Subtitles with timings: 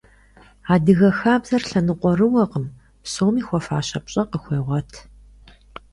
[0.73, 2.65] Адыгэ хабзэр лъэныкъуэрыуэкъым,
[3.03, 4.91] псоми хуэфащэ пщӀэ къыхуегъуэт.